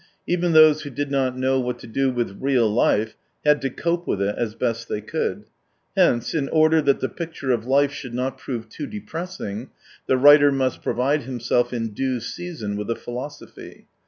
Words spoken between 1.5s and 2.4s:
what to do with"